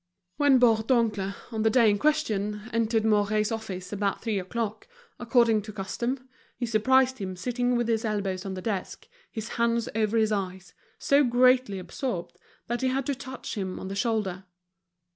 [0.37, 4.87] When Bourdoncle, on the day in question, entered Mouret's office about three o'clock,
[5.19, 6.27] according to custom,
[6.57, 10.73] he surprised him sitting with his elbows on the desk, his hands over his eyes,
[10.97, 14.45] so greatly absorbed that he had to touch him on the shoulder.